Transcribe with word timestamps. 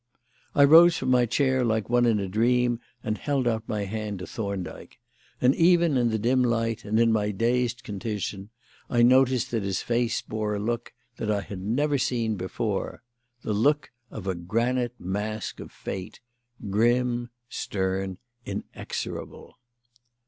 I 0.55 0.63
rose 0.63 0.97
from 0.97 1.09
my 1.11 1.27
chair 1.27 1.63
like 1.63 1.87
one 1.87 2.07
in 2.07 2.19
a 2.19 2.27
dream 2.27 2.79
and 3.03 3.19
held 3.19 3.47
out 3.47 3.69
my 3.69 3.85
hand 3.85 4.17
to 4.17 4.25
Thorndyke; 4.25 4.97
and 5.39 5.53
even 5.53 5.95
in 5.95 6.09
the 6.09 6.17
dim 6.17 6.41
light 6.43 6.83
and 6.85 6.99
in 6.99 7.11
my 7.11 7.29
dazed 7.29 7.83
condition 7.83 8.49
I 8.89 9.03
noticed 9.03 9.51
that 9.51 9.61
his 9.61 9.83
face 9.83 10.19
bore 10.23 10.55
a 10.55 10.59
look 10.59 10.91
that 11.17 11.29
I 11.29 11.41
had 11.41 11.59
never 11.61 11.99
seen 11.99 12.35
before: 12.35 13.03
the 13.43 13.53
look 13.53 13.91
of 14.09 14.25
a 14.25 14.33
granite 14.33 14.99
mask 14.99 15.59
of 15.59 15.71
Fate 15.71 16.19
grim, 16.71 17.29
stern, 17.47 18.17
inexorable. 18.43 19.59